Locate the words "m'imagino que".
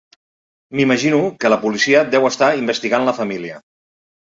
0.79-1.51